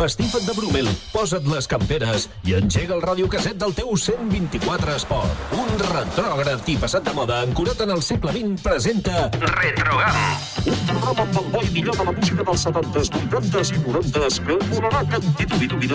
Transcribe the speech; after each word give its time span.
empastifa't 0.00 0.46
de 0.46 0.52
Brumel, 0.56 0.86
posa't 1.12 1.44
les 1.52 1.66
camperes 1.68 2.22
i 2.48 2.54
engega 2.56 2.94
el 2.96 3.02
radiocasset 3.04 3.58
del 3.60 3.74
teu 3.76 3.90
124 4.00 4.94
Esport. 4.96 5.42
Un 5.60 5.68
retrògraf 5.90 6.70
i 6.72 6.76
passat 6.80 7.04
de 7.04 7.12
moda 7.12 7.42
ancorat 7.44 7.82
en 7.84 7.92
el 7.92 8.00
segle 8.06 8.32
XX 8.32 8.64
presenta 8.64 9.26
Retrogam. 9.58 10.16
Un 10.64 10.80
programa 10.88 11.26
amb 11.26 11.36
el 11.42 11.50
bo 11.52 11.60
i 11.66 11.68
millor 11.74 11.98
de 12.00 12.06
la 12.08 12.14
música 12.16 12.46
dels 12.48 12.64
70s, 12.64 13.12
80s 13.28 13.74
i 13.76 13.82
90s 13.84 14.40
que 14.46 14.56
volarà 14.70 15.04
que 15.10 15.20
en 15.20 15.36
titubi 15.36 15.92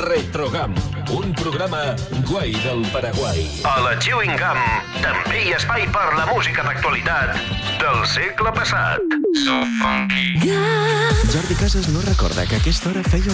Retrogam, 0.00 0.72
un 1.12 1.36
programa 1.36 1.82
guai 2.24 2.56
del 2.64 2.80
Paraguai. 2.96 3.44
A 3.68 3.76
la 3.84 3.92
Chewing 4.00 4.40
Gum 4.40 4.64
també 5.04 5.44
hi 5.44 5.52
ha 5.52 5.60
espai 5.60 5.84
per 5.92 6.08
la 6.16 6.24
música 6.32 6.64
d'actualitat 6.64 7.36
del 7.82 8.00
segle 8.08 8.56
passat. 8.56 9.20
So 9.44 9.60
funky. 9.82 10.32
Jordi 11.34 11.54
Casas 11.58 11.88
no 11.88 12.00
recorda 12.00 12.46
que 12.46 12.56
aquesta 12.56 12.90
hora 12.90 13.02
feia 13.02 13.33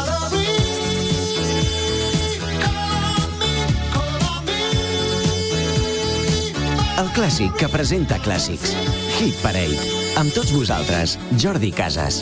Clàssic 7.15 7.55
que 7.59 7.67
presenta 7.71 8.17
clàssics. 8.23 8.71
Hit 9.17 9.35
Parade. 9.43 9.77
Amb 10.19 10.31
tots 10.35 10.51
vosaltres, 10.55 11.17
Jordi 11.39 11.71
Casas. 11.75 12.21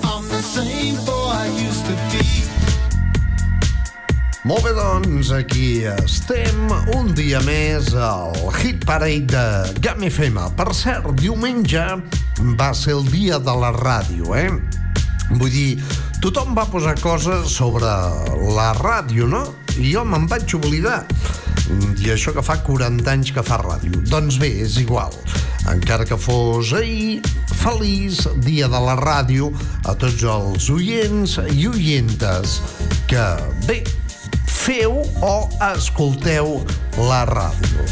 Molt 4.50 4.64
bé, 4.66 4.72
doncs, 4.74 5.30
aquí 5.36 5.84
estem 5.92 6.74
un 6.96 7.12
dia 7.18 7.42
més 7.46 7.92
al 7.94 8.34
Hit 8.62 8.86
Parade 8.90 9.28
de 9.30 9.82
GAM 9.84 10.08
FM. 10.10 10.48
Per 10.58 10.70
cert, 10.74 11.12
diumenge 11.22 11.86
va 12.58 12.72
ser 12.74 12.98
el 12.98 13.06
dia 13.14 13.38
de 13.38 13.58
la 13.62 13.74
ràdio, 13.76 14.34
eh? 14.38 14.50
Vull 15.36 15.54
dir, 15.54 15.70
tothom 16.24 16.56
va 16.58 16.66
posar 16.72 16.96
coses 17.04 17.54
sobre 17.60 17.94
la 18.56 18.72
ràdio, 18.80 19.30
no? 19.30 19.46
I 19.78 19.94
jo 19.94 20.08
me'n 20.08 20.26
vaig 20.32 20.58
oblidar. 20.58 21.04
I 21.70 22.12
això 22.14 22.34
que 22.34 22.44
fa 22.46 22.58
40 22.66 23.12
anys 23.12 23.32
que 23.36 23.44
fa 23.46 23.60
ràdio. 23.62 24.02
Doncs 24.10 24.40
bé, 24.42 24.50
és 24.66 24.80
igual. 24.82 25.14
Encara 25.70 26.06
que 26.08 26.18
fos 26.18 26.72
ahir, 26.74 27.22
feliç 27.60 28.24
dia 28.46 28.70
de 28.72 28.82
la 28.82 28.96
ràdio 29.00 29.52
a 29.86 29.96
tots 30.00 30.24
els 30.24 30.70
oients 30.74 31.38
i 31.54 31.68
oientes 31.70 32.60
que, 33.10 33.26
bé, 33.68 33.82
feu 34.50 35.02
o 35.26 35.36
escolteu 35.72 36.60
la 37.10 37.24
ràdio. 37.30 37.86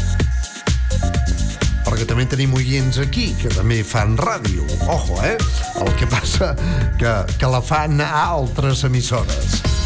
Perquè 1.88 2.04
també 2.08 2.26
tenim 2.28 2.52
oients 2.58 2.98
aquí 3.00 3.30
que 3.40 3.52
també 3.54 3.80
fan 3.86 4.18
ràdio. 4.20 4.66
Ojo, 4.92 5.22
eh? 5.24 5.38
El 5.80 5.94
que 5.96 6.10
passa 6.10 6.52
que, 7.00 7.14
que 7.38 7.50
la 7.50 7.62
fan 7.64 8.02
a 8.04 8.12
altres 8.28 8.84
emissores. 8.88 9.77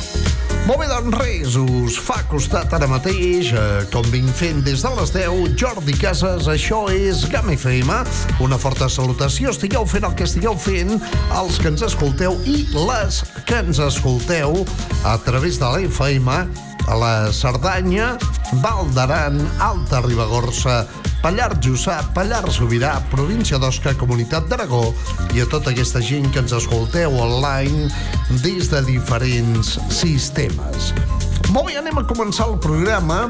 Molt 0.62 0.78
bé, 0.78 0.86
doncs 0.86 1.16
res, 1.18 1.54
us 1.58 1.96
fa 1.98 2.20
costat 2.30 2.70
ara 2.76 2.86
mateix, 2.86 3.48
eh, 3.50 3.80
com 3.90 4.06
vinc 4.14 4.30
fent 4.38 4.60
des 4.62 4.84
de 4.84 4.92
les 4.94 5.10
10, 5.10 5.56
Jordi 5.58 5.94
Casas, 5.98 6.46
això 6.46 6.84
és 6.86 7.24
GAM 7.32 7.50
FM. 7.56 7.96
Una 8.46 8.58
forta 8.62 8.86
salutació, 8.86 9.50
estigueu 9.50 9.82
fent 9.90 10.06
el 10.06 10.14
que 10.14 10.22
estigueu 10.22 10.54
fent, 10.54 10.94
els 11.40 11.58
que 11.58 11.72
ens 11.72 11.82
escolteu 11.82 12.38
i 12.46 12.62
les 12.76 13.24
que 13.44 13.58
ens 13.58 13.82
escolteu 13.82 14.62
a 15.02 15.16
través 15.26 15.58
de 15.58 15.66
la 15.66 15.82
FM, 15.82 16.38
a 16.86 16.94
la 16.94 17.32
Cerdanya, 17.34 18.12
Val 18.62 18.86
d'Aran, 18.94 19.42
Alta 19.58 19.98
Ribagorça, 20.06 20.84
Pallars 21.22 21.60
Jussà, 21.62 22.00
Pallars 22.16 22.56
Sobirà, 22.58 22.96
província 23.12 23.58
d'Osca, 23.62 23.92
Comunitat 23.94 24.48
d'Aragó 24.50 24.88
i 25.36 25.44
a 25.44 25.46
tota 25.46 25.70
aquesta 25.70 26.02
gent 26.02 26.26
que 26.34 26.42
ens 26.42 26.54
escolteu 26.56 27.14
online 27.14 27.86
des 28.42 28.72
de 28.72 28.80
diferents 28.88 29.76
sistemes. 29.94 30.90
Molt 31.54 31.68
bé, 31.68 31.76
anem 31.78 32.00
a 32.00 32.04
començar 32.08 32.48
el 32.50 32.58
programa 32.64 33.28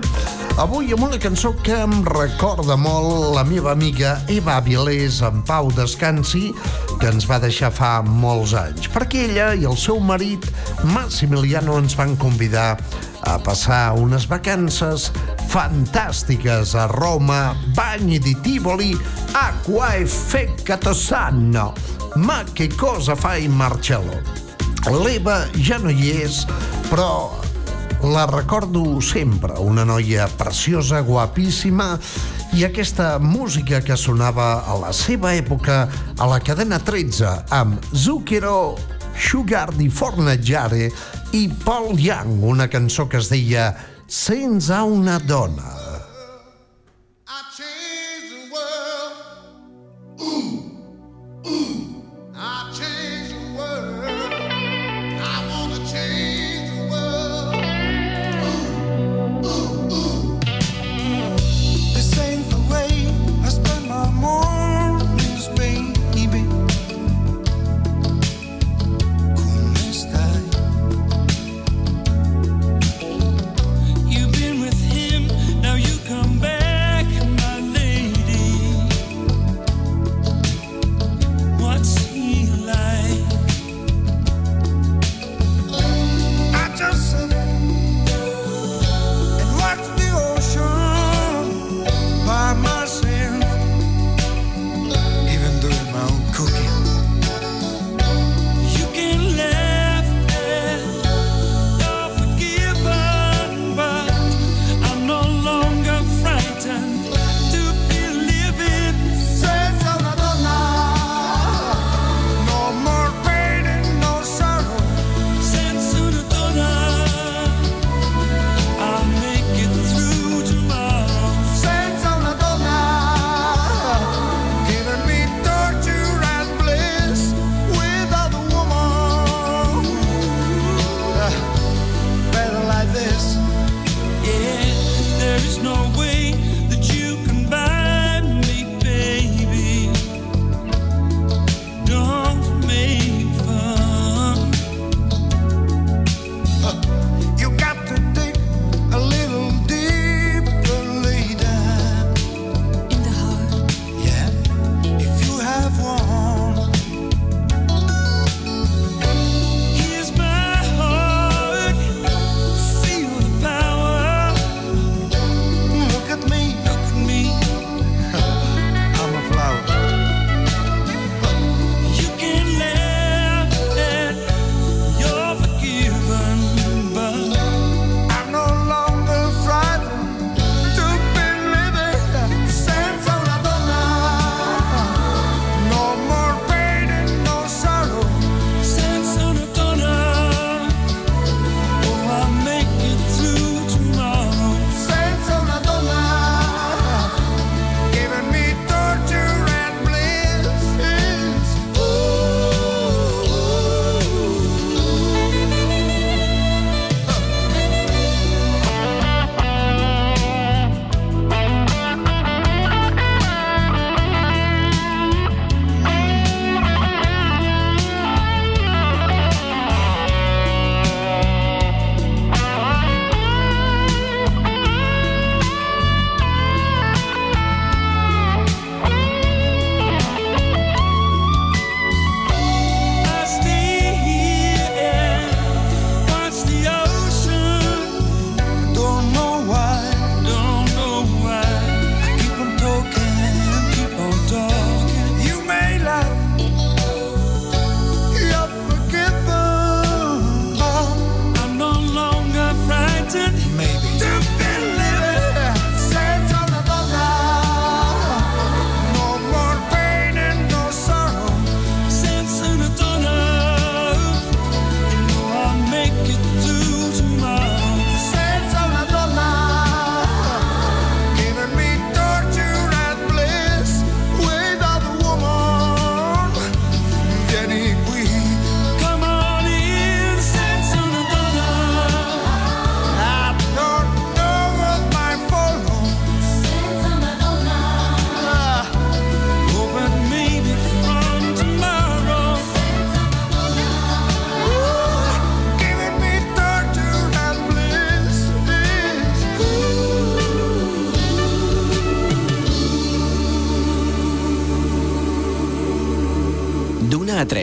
avui 0.60 0.92
amb 0.97 1.04
una 1.04 1.20
cançó 1.20 1.53
que 1.64 1.76
em 1.84 2.00
recorda 2.08 2.78
molt 2.80 3.34
la 3.36 3.44
meva 3.44 3.72
amiga 3.72 4.19
Eva 4.32 4.56
Avilés 4.60 5.20
en 5.24 5.44
Pau 5.48 5.69
Descansi 5.76 6.50
que 7.00 7.12
ens 7.12 7.28
va 7.28 7.41
deixar 7.44 7.72
fa 7.72 7.94
molts 8.04 8.53
anys 8.56 8.88
perquè 8.92 9.26
ella 9.28 9.53
i 9.56 9.64
el 9.69 9.78
seu 9.80 10.00
marit 10.00 10.44
Massimiliano 10.92 11.78
ens 11.80 11.97
van 11.97 12.16
convidar 12.20 12.76
a 13.22 13.38
passar 13.38 13.94
unes 13.99 14.27
vacances 14.28 15.10
fantàstiques 15.53 16.75
a 16.75 16.87
Roma, 16.91 17.55
bagni 17.75 18.19
di 18.19 18.34
Tivoli, 18.41 18.97
acqua 19.33 19.94
e 19.94 20.06
feccato 20.06 20.94
sanno. 20.94 21.72
Ma 22.15 22.44
che 22.53 22.69
cosa 22.75 23.15
fai 23.15 23.49
Marcello? 23.49 24.21
L'Eva 24.91 25.47
ja 25.55 25.78
no 25.78 25.91
hi 25.91 26.10
és, 26.22 26.44
però 26.88 27.31
la 28.03 28.25
recordo 28.27 29.00
sempre, 29.00 29.54
una 29.59 29.84
noia 29.84 30.27
preciosa, 30.27 31.00
guapíssima, 31.00 31.99
i 32.53 32.65
aquesta 32.66 33.16
música 33.19 33.81
que 33.81 33.97
sonava 33.97 34.65
a 34.69 34.75
la 34.77 34.91
seva 34.93 35.31
època 35.33 35.87
a 36.19 36.27
la 36.28 36.41
cadena 36.44 36.77
13 36.83 37.31
amb 37.49 37.78
Zucchero, 37.94 38.77
Sugar 39.16 39.72
di 39.72 39.89
Fornaggiare 39.89 40.91
i 41.32 41.48
Paul 41.65 41.98
Young, 41.98 42.43
una 42.44 42.69
cançó 42.69 43.09
que 43.09 43.16
es 43.16 43.31
deia 43.32 43.72
Senza 44.06 44.82
una 44.84 45.19
dona. 45.19 45.81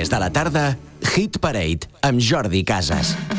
de 0.10 0.20
la 0.20 0.30
tarda, 0.34 0.78
Hit 1.14 1.38
Parade 1.40 1.88
amb 2.02 2.20
Jordi 2.20 2.64
Casas. 2.64 3.38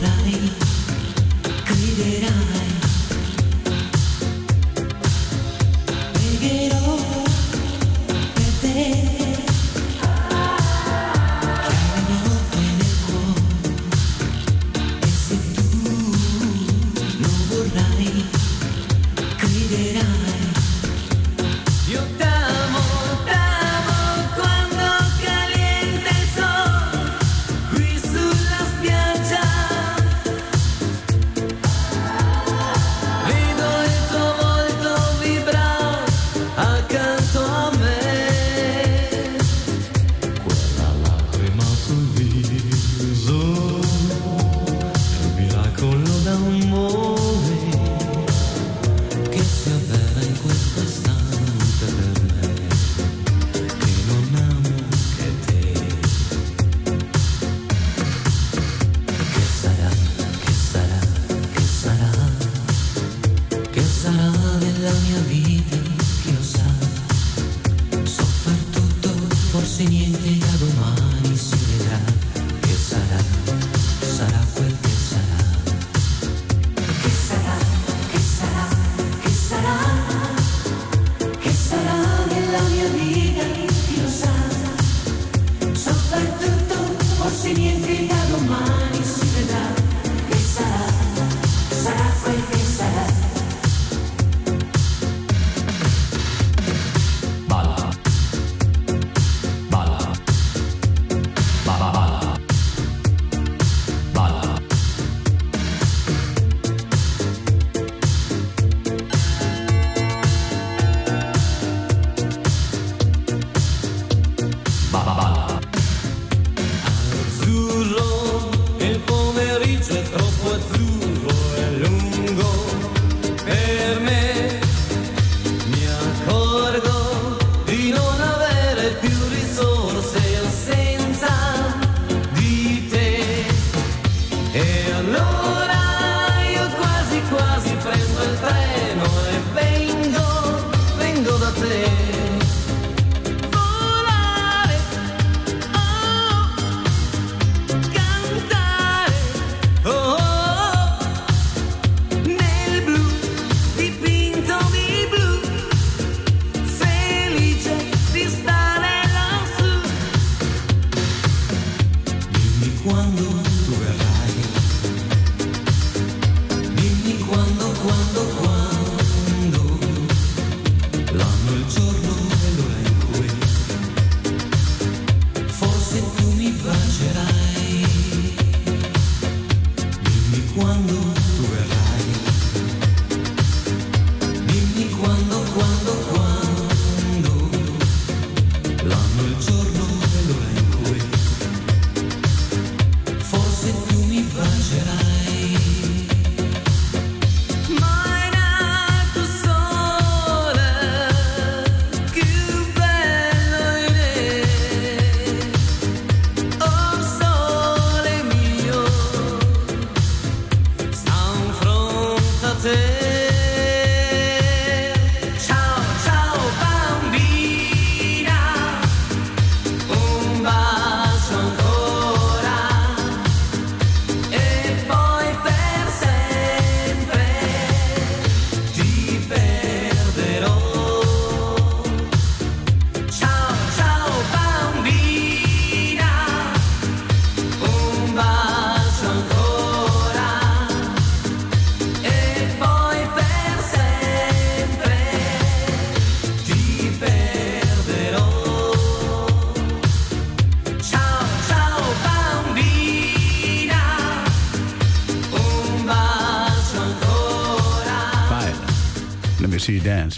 Bye. 0.00 0.50
Cuiderás. 1.66 2.49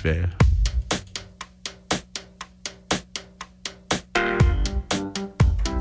Sverige. 0.03 0.43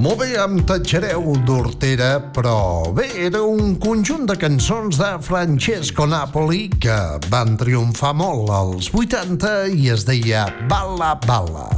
Molt 0.02 0.18
bé, 0.18 0.32
em 0.42 0.56
tatxareu 0.66 1.36
d'Hortera, 1.46 2.16
però 2.34 2.90
bé, 2.98 3.06
era 3.22 3.44
un 3.46 3.76
conjunt 3.82 4.26
de 4.26 4.34
cançons 4.42 4.98
de 4.98 5.12
Francesco 5.22 6.08
Napoli 6.10 6.64
que 6.82 6.98
van 7.30 7.54
triomfar 7.62 8.16
molt 8.18 8.50
als 8.50 8.90
80 8.98 9.54
i 9.78 9.92
es 9.94 10.08
deia 10.10 10.48
Balla 10.72 11.14
Balla. 11.28 11.70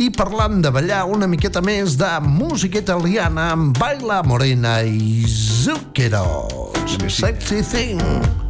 I 0.00 0.08
parlant 0.16 0.62
de 0.64 0.72
ballar 0.72 1.04
una 1.12 1.28
miqueta 1.28 1.60
més 1.60 2.00
de 2.00 2.14
música 2.24 2.80
italiana 2.80 3.50
amb 3.52 3.76
Baila 3.76 4.22
Morena 4.24 4.78
i 4.88 5.28
Zuccheros. 5.28 6.96
Sexy 7.04 7.60
Thing. 7.60 8.47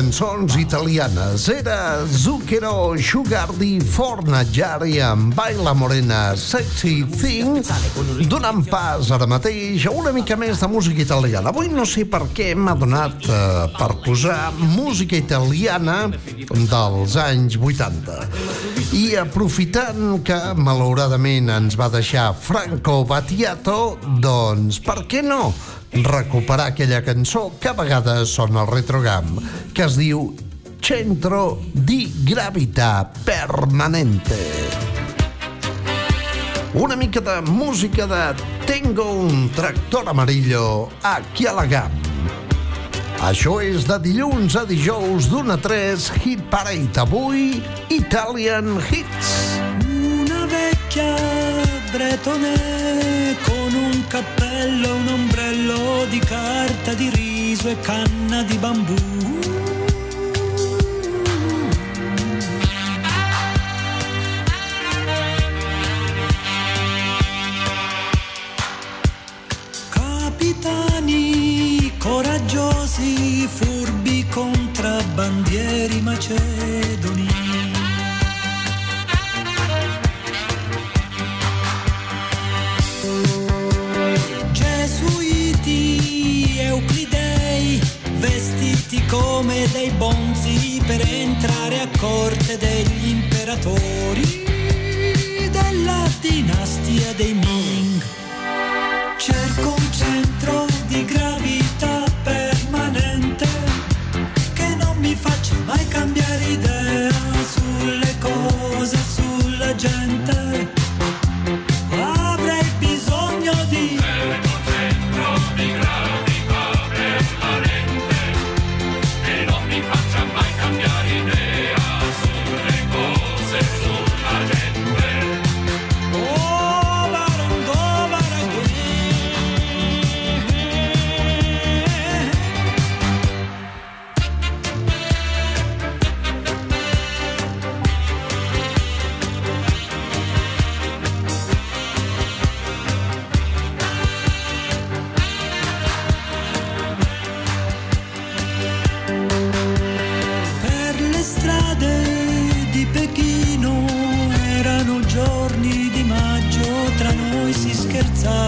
cançons 0.00 0.56
italianes. 0.56 1.48
Era 1.52 2.06
Zucchero, 2.06 2.96
Sugardi, 2.96 3.78
Jari, 4.50 4.98
amb 5.00 5.34
Baila 5.34 5.74
Morena, 5.74 6.34
Sexy 6.36 7.04
Thing, 7.04 7.60
donant 8.24 8.64
pas 8.64 9.10
ara 9.12 9.26
mateix 9.28 9.84
a 9.84 9.92
una 9.92 10.12
mica 10.12 10.38
més 10.40 10.56
de 10.58 10.68
música 10.72 11.02
italiana. 11.02 11.50
Avui 11.52 11.68
no 11.68 11.84
sé 11.84 12.06
per 12.08 12.22
què 12.32 12.54
m'ha 12.56 12.74
donat 12.80 13.28
eh, 13.28 13.66
per 13.76 13.90
posar 14.06 14.54
música 14.56 15.20
italiana 15.20 16.08
dels 16.48 17.18
anys 17.20 17.58
80. 17.60 18.16
I 18.96 19.04
aprofitant 19.20 20.22
que 20.24 20.40
malauradament 20.56 21.52
ens 21.58 21.76
va 21.76 21.90
deixar 21.92 22.30
Franco 22.32 23.02
Battiato, 23.04 23.98
doncs 24.24 24.80
per 24.80 25.02
què 25.04 25.20
no? 25.20 25.50
recuperar 26.04 26.68
aquella 26.68 27.02
cançó 27.02 27.52
que 27.60 27.68
a 27.68 27.74
vegades 27.74 28.28
sona 28.28 28.62
al 28.62 28.70
retrogam, 28.70 29.38
que 29.74 29.84
es 29.86 29.96
diu 29.96 30.30
Centro 30.80 31.60
di 31.72 32.06
Gravità 32.24 33.10
Permanente. 33.24 34.38
Una 36.74 36.96
mica 36.96 37.20
de 37.20 37.40
música 37.42 38.06
de 38.06 38.34
Tengo 38.66 39.12
un 39.12 39.50
tractor 39.50 40.08
amarillo 40.08 40.88
aquí 41.02 41.46
a 41.46 41.52
la 41.52 41.66
GAM. 41.66 41.90
Això 43.20 43.58
és 43.60 43.84
de 43.84 43.98
dilluns 44.00 44.54
a 44.56 44.62
dijous 44.64 45.26
d'una 45.28 45.58
a 45.58 45.60
3, 45.60 46.06
Hit 46.22 46.44
Parade 46.52 47.02
avui, 47.02 47.58
Italian 47.90 48.78
Hits. 48.88 49.34
Una 49.84 50.46
vecchia 50.46 51.10
bretone 51.92 53.36
con 53.44 53.74
un 53.74 54.02
cappello, 54.08 54.94
un 54.94 55.08
ombrello 55.08 55.29
di 56.08 56.18
carta 56.18 56.94
di 56.94 57.10
riso 57.10 57.68
e 57.68 57.78
canna 57.80 58.42
di 58.42 58.58
bambù. 58.58 58.94
Capitani 69.90 71.92
coraggiosi, 71.98 73.46
furbi 73.46 74.26
contrabbandieri 74.28 76.00
macedoni. 76.00 76.99
Dei 89.72 89.90
bonzi 89.90 90.82
per 90.86 91.00
entrare 91.00 91.80
a 91.80 91.88
corte 91.98 92.56
degli 92.56 93.08
imperatori 93.08 94.39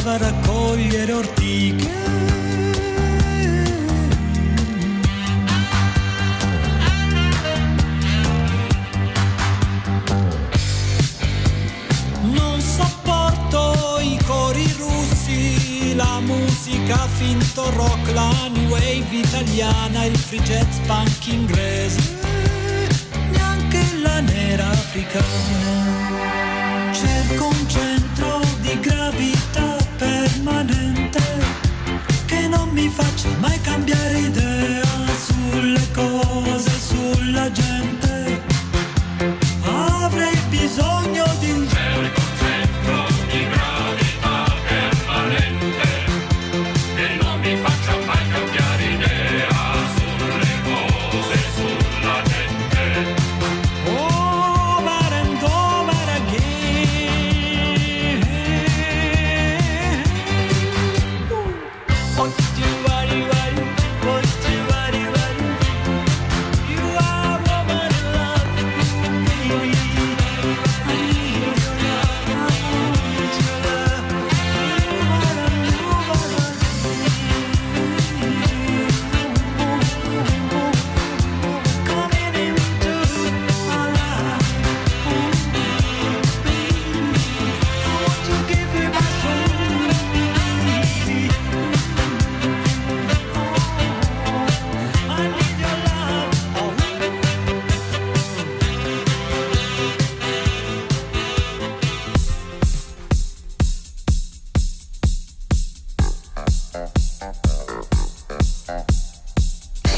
scherzava 0.03 0.13
a 0.13 0.19
raccogliere 0.19 1.13
ortiche. 1.13 1.82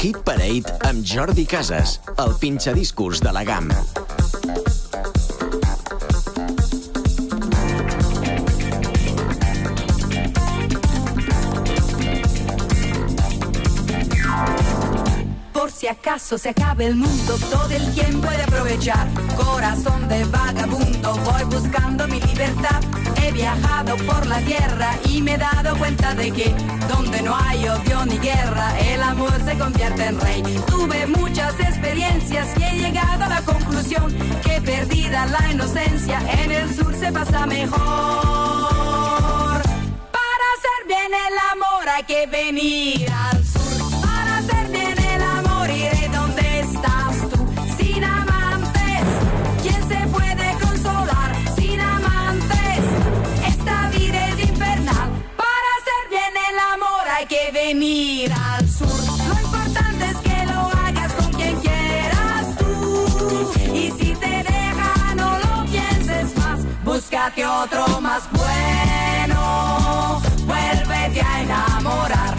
Hit 0.05 0.19
Parade 0.21 0.69
amb 0.85 1.01
Jordi 1.01 1.47
Casas, 1.49 1.95
el 2.21 2.35
pinxadiscos 2.37 3.21
de 3.25 3.31
la 3.33 3.43
GAM. 3.43 3.71
Por 15.51 15.71
si 15.71 15.87
acaso 15.87 16.37
se 16.37 16.49
acabe 16.49 16.85
el 16.85 16.95
mundo, 16.97 17.39
todo 17.49 17.71
el 17.71 17.91
tiempo 17.95 18.29
he 18.29 18.37
de 18.37 18.43
aprovechar. 18.43 19.07
Corazón 19.35 20.07
de 20.07 20.23
vagabundo, 20.25 21.15
voy 21.25 21.43
buscando 21.45 22.07
mi 22.07 22.21
libertad. 22.21 23.04
Viajado 23.35 23.97
por 23.97 24.25
la 24.27 24.39
tierra 24.39 24.97
y 25.09 25.21
me 25.21 25.33
he 25.33 25.37
dado 25.37 25.77
cuenta 25.77 26.15
de 26.15 26.31
que 26.31 26.55
donde 26.87 27.21
no 27.21 27.35
hay 27.35 27.67
odio 27.67 28.05
ni 28.05 28.17
guerra, 28.17 28.79
el 28.79 29.03
amor 29.03 29.33
se 29.43 29.57
convierte 29.57 30.05
en 30.05 30.19
rey. 30.21 30.41
Tuve 30.67 31.05
muchas 31.07 31.59
experiencias 31.59 32.47
y 32.57 32.63
he 32.63 32.77
llegado 32.77 33.25
a 33.25 33.27
la 33.27 33.41
conclusión 33.41 34.15
que 34.41 34.61
perdida 34.61 35.25
la 35.25 35.51
inocencia, 35.51 36.21
en 36.43 36.51
el 36.51 36.73
sur 36.73 36.95
se 36.95 37.11
pasa 37.11 37.45
mejor. 37.45 37.75
Para 40.11 40.45
hacer 40.55 40.87
bien 40.87 41.11
el 41.13 41.37
amor 41.51 41.89
hay 41.89 42.03
que 42.03 42.27
venir 42.27 43.11
al 43.11 43.44
búscate 67.25 67.45
otro 67.47 68.01
más 68.01 68.29
bueno, 68.31 70.21
vuélvete 70.45 71.21
a 71.21 71.41
enamorar. 71.41 72.34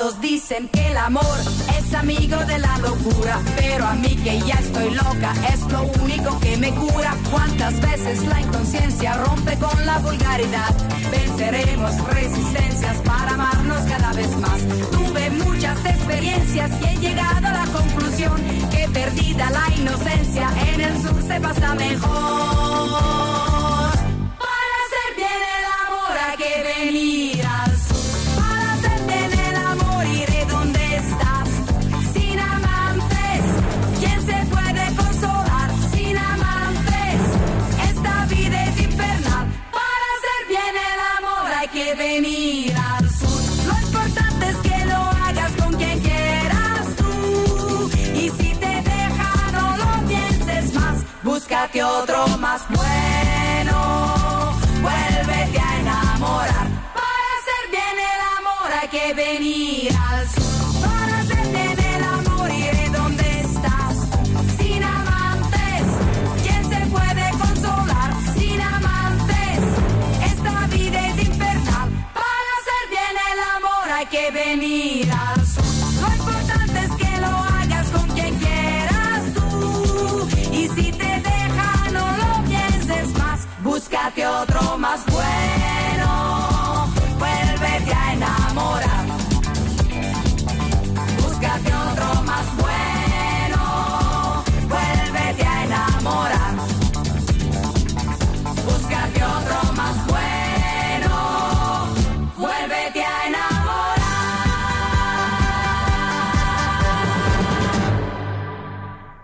Todos 0.00 0.18
dicen 0.22 0.66
que 0.68 0.86
el 0.86 0.96
amor 0.96 1.36
es 1.78 1.92
amigo 1.92 2.38
de 2.46 2.58
la 2.58 2.78
locura, 2.78 3.38
pero 3.54 3.86
a 3.86 3.92
mí 3.92 4.16
que 4.16 4.40
ya 4.40 4.54
estoy 4.54 4.94
loca 4.94 5.34
es 5.52 5.60
lo 5.70 5.82
único 6.02 6.40
que 6.40 6.56
me 6.56 6.70
cura. 6.70 7.14
¿Cuántas 7.30 7.78
veces 7.82 8.24
la 8.24 8.40
inconsciencia 8.40 9.12
rompe 9.22 9.58
con 9.58 9.84
la 9.84 9.98
vulgaridad? 9.98 10.74
Venceremos 11.10 11.92
resistencias 12.14 12.96
para 13.02 13.34
amarnos 13.34 13.80
cada 13.80 14.14
vez 14.14 14.34
más. 14.38 14.62
Tuve 14.90 15.30
muchas 15.44 15.84
experiencias 15.84 16.70
y 16.80 16.84
he 16.86 16.96
llegado 16.98 17.46
a 17.48 17.52
la 17.52 17.66
conclusión 17.66 18.36
que 18.70 18.88
perdida 18.88 19.50
la 19.50 19.74
inocencia 19.76 20.48
en 20.72 20.80
el 20.80 21.02
sur 21.02 21.22
se 21.22 21.40
pasa 21.40 21.74
mejor. 21.74 22.08
Para 24.38 24.74
hacer 24.82 25.10
bien 25.14 25.40
el 25.58 25.64
amor 25.84 26.16
hay 26.26 26.36
que 26.38 26.84
venir 26.84 27.19
Búscate 51.72 51.84
otro 51.84 52.26
más 52.38 52.66
bueno. 52.68 53.09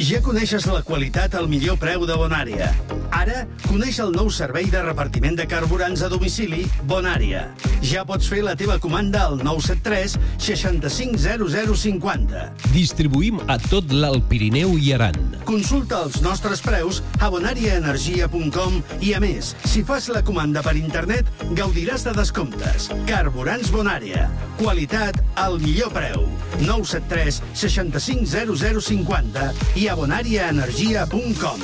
Ja 0.00 0.16
coneixes 0.24 0.64
la 0.64 0.80
qualitat 0.80 1.34
al 1.36 1.44
millor 1.50 1.76
preu 1.76 2.06
de 2.08 2.14
Bonària. 2.16 2.70
Ara, 3.12 3.42
coneix 3.66 3.98
el 4.00 4.14
nou 4.14 4.30
servei 4.32 4.70
de 4.72 4.80
repartiment 4.80 5.34
de 5.36 5.44
carburants 5.50 6.00
a 6.00 6.08
domicili 6.08 6.62
Bonària. 6.88 7.42
Ja 7.84 8.06
pots 8.08 8.24
fer 8.30 8.40
la 8.46 8.54
teva 8.56 8.78
comanda 8.80 9.26
al 9.28 9.36
973 9.44 10.16
650050. 10.40 12.46
Distribuïm 12.72 13.42
a 13.44 13.58
tot 13.66 13.92
l'Alt 13.92 14.24
Pirineu 14.30 14.78
i 14.80 14.94
Aran. 14.96 15.18
Consulta 15.44 16.00
els 16.06 16.22
nostres 16.24 16.64
preus 16.64 17.02
a 17.20 17.28
bonariaenergia.com 17.34 18.80
i, 19.02 19.12
a 19.12 19.20
més, 19.20 19.52
si 19.68 19.84
fas 19.84 20.08
la 20.08 20.24
comanda 20.24 20.64
per 20.64 20.78
internet, 20.80 21.28
gaudiràs 21.58 22.08
de 22.08 22.16
descomptes. 22.16 22.88
Carburants 23.10 23.68
Bonària. 23.74 24.30
Qualitat 24.56 25.20
al 25.36 25.60
millor 25.60 25.92
preu. 25.92 26.24
973 26.64 27.42
650050 27.66 29.52
i 29.76 29.89
a 29.90 29.94
bonariaenergia.com. 29.94 31.60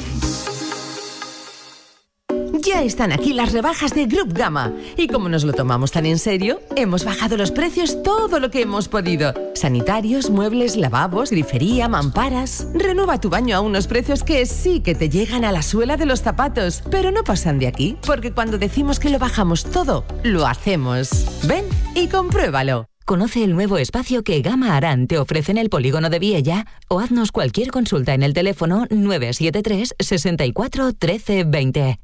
Ya 2.64 2.82
están 2.82 3.12
aquí 3.12 3.32
las 3.32 3.52
rebajas 3.52 3.94
de 3.94 4.06
Group 4.06 4.32
Gama. 4.32 4.72
Y 4.96 5.06
como 5.06 5.28
nos 5.28 5.44
lo 5.44 5.52
tomamos 5.52 5.92
tan 5.92 6.04
en 6.06 6.18
serio, 6.18 6.60
hemos 6.74 7.04
bajado 7.04 7.36
los 7.36 7.52
precios 7.52 8.02
todo 8.02 8.40
lo 8.40 8.50
que 8.50 8.62
hemos 8.62 8.88
podido. 8.88 9.32
Sanitarios, 9.54 10.30
muebles, 10.30 10.76
lavabos, 10.76 11.30
grifería, 11.30 11.88
mamparas. 11.88 12.66
Renueva 12.74 13.20
tu 13.20 13.30
baño 13.30 13.56
a 13.56 13.60
unos 13.60 13.86
precios 13.86 14.24
que 14.24 14.44
sí 14.46 14.80
que 14.80 14.96
te 14.96 15.08
llegan 15.08 15.44
a 15.44 15.52
la 15.52 15.62
suela 15.62 15.96
de 15.96 16.06
los 16.06 16.22
zapatos, 16.22 16.82
pero 16.90 17.12
no 17.12 17.22
pasan 17.22 17.60
de 17.60 17.68
aquí, 17.68 17.96
porque 18.04 18.32
cuando 18.32 18.58
decimos 18.58 18.98
que 18.98 19.10
lo 19.10 19.20
bajamos 19.20 19.62
todo, 19.62 20.04
lo 20.24 20.46
hacemos. 20.46 21.26
Ven 21.46 21.66
y 21.94 22.08
compruébalo. 22.08 22.88
Conoce 23.06 23.44
el 23.44 23.54
nuevo 23.54 23.78
espacio 23.78 24.24
que 24.24 24.42
Gama 24.42 24.76
Aran 24.76 25.06
te 25.06 25.16
ofrece 25.16 25.52
en 25.52 25.58
el 25.58 25.70
polígono 25.70 26.10
de 26.10 26.18
Viella 26.18 26.66
o 26.88 26.98
haznos 26.98 27.30
cualquier 27.30 27.70
consulta 27.70 28.14
en 28.14 28.24
el 28.24 28.34
teléfono 28.34 28.86
973 28.90 29.94
64 29.96 30.92
13 30.92 31.44
20. 31.44 32.00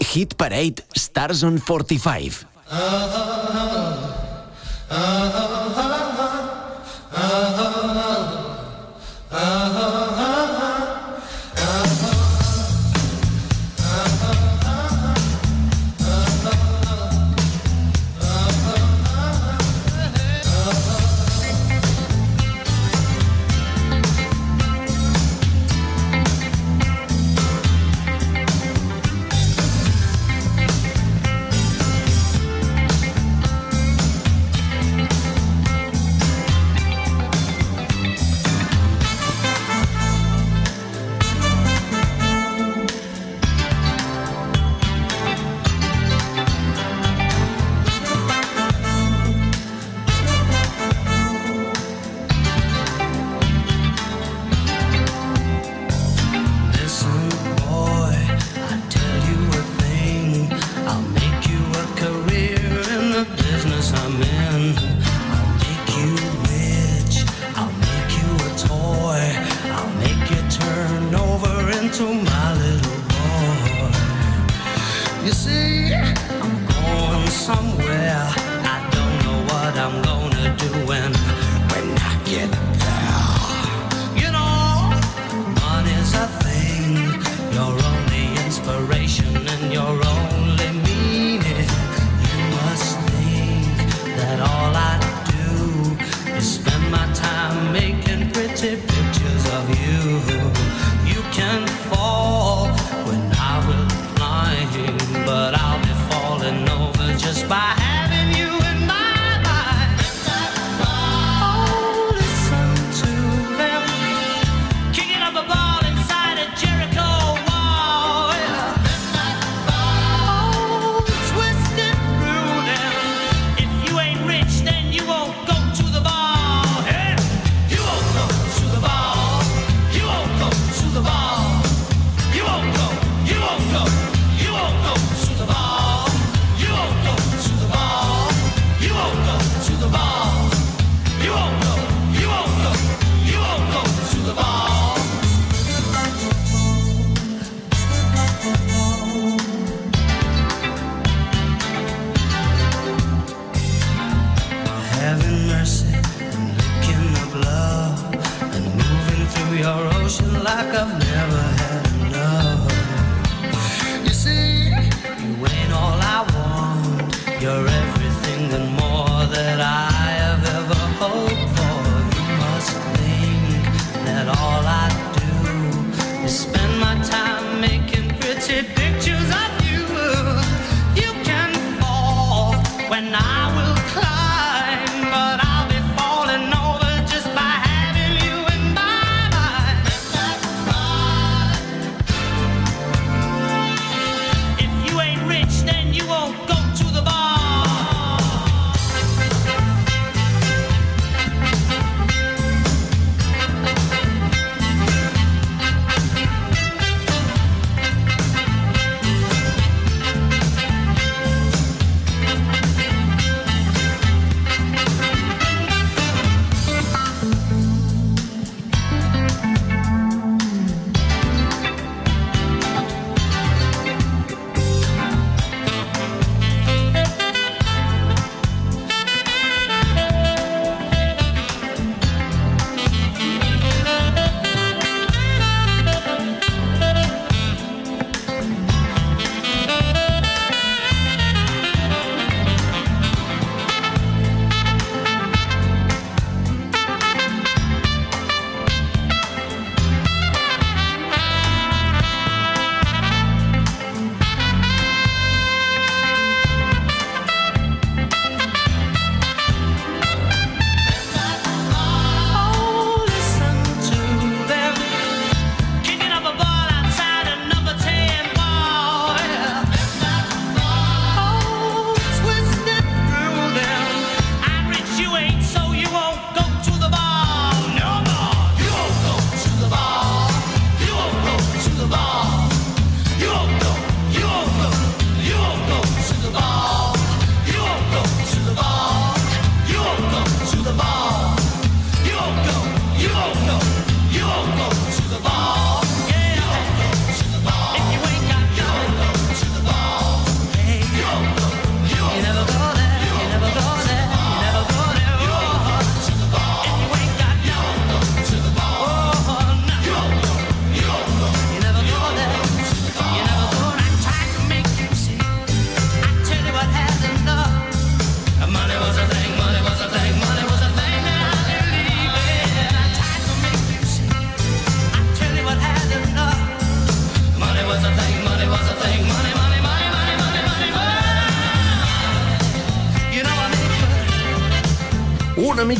Hit 0.00 0.34
Parade 0.34 0.84
Stars 0.94 1.42
on 1.42 1.58
45. 1.58 2.46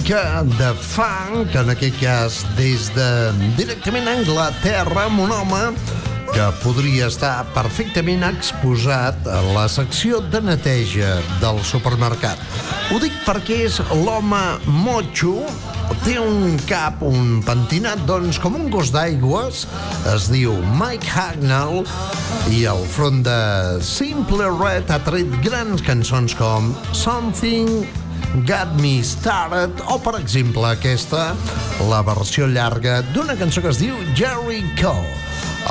Mica 0.06 0.44
de 0.44 0.68
funk, 0.78 1.54
en 1.58 1.70
aquest 1.72 1.96
cas 1.98 2.34
des 2.54 2.84
de 2.94 3.06
directament 3.58 4.06
a 4.06 4.12
Anglaterra, 4.14 5.06
amb 5.08 5.24
un 5.24 5.32
home 5.34 5.62
que 6.30 6.46
podria 6.62 7.08
estar 7.10 7.42
perfectament 7.56 8.22
exposat 8.28 9.26
a 9.26 9.40
la 9.56 9.64
secció 9.66 10.20
de 10.30 10.44
neteja 10.46 11.16
del 11.42 11.58
supermercat. 11.66 12.38
Ho 12.94 13.00
dic 13.02 13.18
perquè 13.26 13.58
és 13.66 13.80
l'home 14.04 14.44
motxo, 14.70 15.42
té 16.06 16.20
un 16.22 16.54
cap, 16.70 17.02
un 17.02 17.42
pentinat, 17.42 18.06
doncs, 18.06 18.38
com 18.38 18.54
un 18.54 18.70
gos 18.70 18.94
d'aigües, 18.94 19.66
es 20.14 20.30
diu 20.30 20.54
Mike 20.78 21.10
Hagnall, 21.16 21.82
i 22.54 22.62
al 22.70 22.86
front 22.94 23.24
de 23.26 23.38
Simple 23.82 24.54
Red 24.54 24.94
ha 24.94 25.02
tret 25.02 25.40
grans 25.42 25.82
cançons 25.82 26.38
com 26.38 26.76
Something 26.94 28.04
Got 28.44 28.76
Me 28.82 29.00
Started 29.04 29.80
o, 29.88 29.96
per 30.02 30.16
exemple, 30.18 30.66
aquesta, 30.68 31.34
la 31.88 32.02
versió 32.04 32.46
llarga 32.50 32.98
d'una 33.14 33.36
cançó 33.38 33.62
que 33.64 33.70
es 33.72 33.80
diu 33.80 33.96
Jericho. 34.18 34.92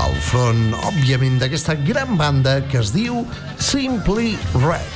Al 0.01 0.15
front, 0.25 0.73
òbviament, 0.89 1.38
d'aquesta 1.41 1.75
gran 1.86 2.17
banda 2.17 2.62
que 2.71 2.80
es 2.82 2.93
diu 2.95 3.25
Simply 3.62 4.34
Red. 4.63 4.89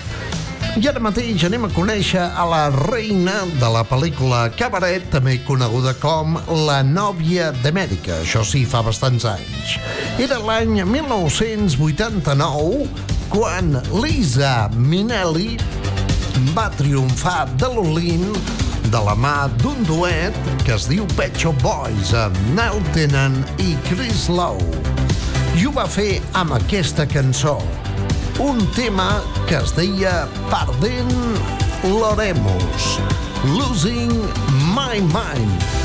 I 0.80 0.88
ara 0.90 1.02
mateix 1.04 1.44
anem 1.48 1.66
a 1.66 1.70
conèixer 1.74 2.24
a 2.24 2.46
la 2.48 2.70
reina 2.74 3.34
de 3.60 3.70
la 3.74 3.84
pel·lícula 3.88 4.50
Cabaret, 4.56 5.04
també 5.12 5.38
coneguda 5.46 5.94
com 6.02 6.38
La 6.68 6.84
nòvia 6.86 7.52
d'Amèrica. 7.64 8.14
Això 8.24 8.44
sí, 8.48 8.66
fa 8.70 8.82
bastants 8.86 9.26
anys. 9.28 9.78
Era 10.22 10.38
l'any 10.40 10.84
1989 10.86 12.88
quan 13.30 13.82
Lisa 14.02 14.70
Minnelli 14.74 15.58
va 16.56 16.70
triomfar 16.78 17.48
de 17.60 17.68
l'Olin 17.74 18.24
de 18.90 19.02
la 19.06 19.16
mà 19.16 19.48
d'un 19.62 19.82
duet 19.88 20.36
que 20.66 20.74
es 20.76 20.88
diu 20.90 21.08
Pet 21.18 21.36
Shop 21.38 21.58
Boys 21.64 22.14
amb 22.18 22.38
Nell 22.58 22.80
Tennant 22.96 23.38
i 23.62 23.76
Chris 23.90 24.28
Lowe. 24.32 24.84
I 25.60 25.66
ho 25.68 25.74
va 25.76 25.88
fer 25.90 26.20
amb 26.40 26.56
aquesta 26.58 27.08
cançó, 27.10 27.58
un 28.44 28.64
tema 28.78 29.10
que 29.50 29.60
es 29.60 29.76
deia 29.78 30.24
Perdent 30.52 31.14
l'Oremus, 31.88 32.94
Losing 33.56 34.16
My 34.76 35.04
Mind, 35.12 35.79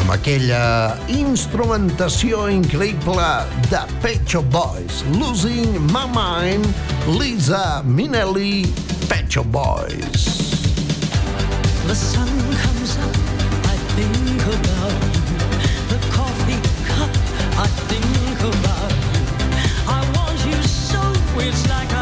amb 0.00 0.10
aquella 0.14 0.96
instrumentació 1.12 2.46
increïble 2.50 3.28
de 3.68 3.80
Pet 4.02 4.22
Shop 4.28 4.46
Boys, 4.52 5.02
Losing 5.18 5.78
My 5.92 6.06
Mind, 6.14 6.66
Lisa 7.18 7.82
Minnelli, 7.84 8.66
Pet 9.08 9.28
Shop 9.30 9.46
Boys. 9.52 10.26
The 11.86 11.94
sun 11.94 12.30
comes 12.62 12.96
up, 12.98 13.16
I 13.68 13.76
think 13.94 14.42
about 14.42 15.02
you. 15.30 15.38
The 15.92 16.00
coffee 16.14 16.62
cup, 16.88 17.12
I 17.58 17.66
think 17.90 18.40
about 18.40 18.92
you. 19.12 19.22
I 19.86 20.00
want 20.16 20.38
you 20.46 20.60
so, 20.62 21.00
it's 21.38 21.68
like 21.68 21.92
I'm 21.92 22.01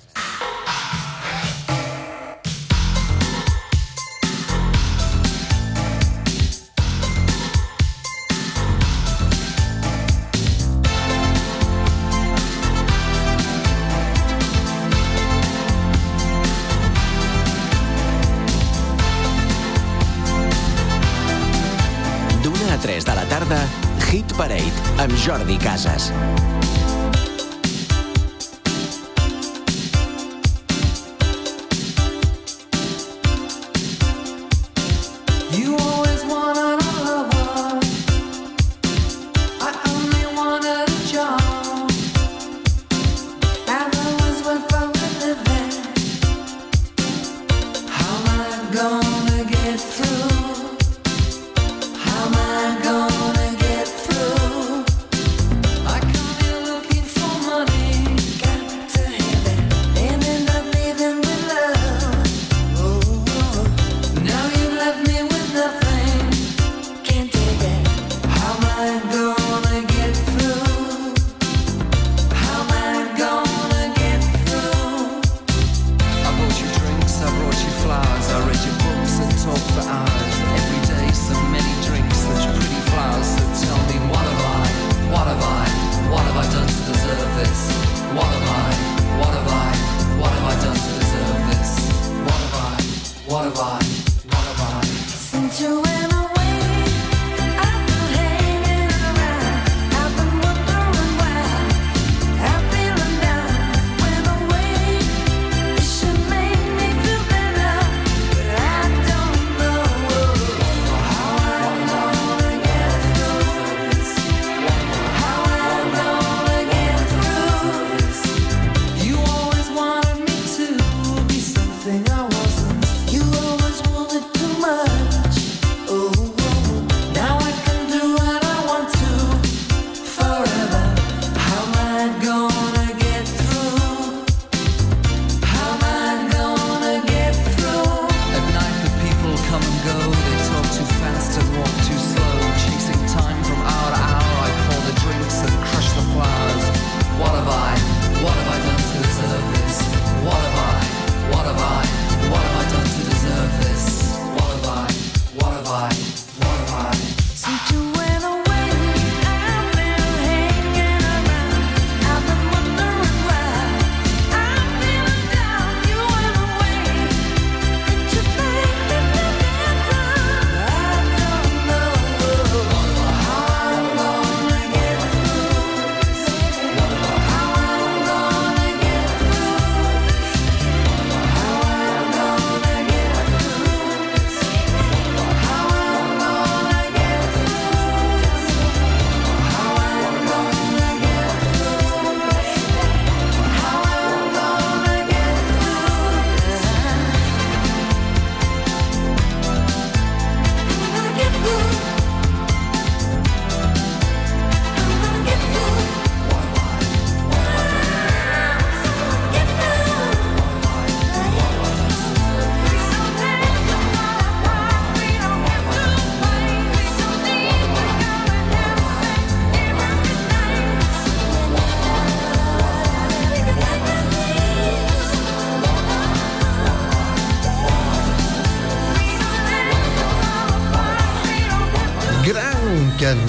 Jordi 25.31 25.57
Casas. 25.57 26.11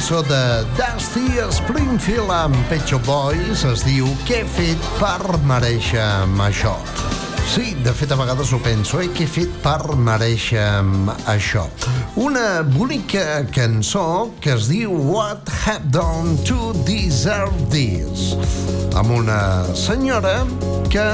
Cançó 0.02 0.22
de 0.22 0.66
Dusty 0.74 1.38
Springfield 1.54 2.30
amb 2.34 2.56
Pet 2.66 2.88
Shop 2.90 3.04
Boys 3.06 3.60
es 3.68 3.84
diu 3.86 4.08
Què 4.26 4.40
he 4.42 4.48
fet 4.50 4.88
per 4.98 5.38
mereixer 5.46 6.02
això? 6.42 6.72
Sí, 7.52 7.76
de 7.84 7.92
fet, 7.94 8.10
a 8.10 8.18
vegades 8.18 8.50
ho 8.50 8.58
penso, 8.64 8.98
eh? 8.98 9.06
Què 9.14 9.28
he 9.28 9.30
fet 9.30 9.54
per 9.62 9.94
mereixer 9.94 10.82
això? 11.30 11.68
Una 12.18 12.64
bonica 12.66 13.44
cançó 13.54 14.32
que 14.42 14.56
es 14.56 14.66
diu 14.72 14.90
What 14.90 15.46
Have 15.68 15.94
Done 15.94 16.34
to 16.50 16.72
Deserve 16.82 17.70
This? 17.70 18.32
amb 18.98 19.10
una 19.10 19.64
senyora 19.74 20.42
que 20.92 21.04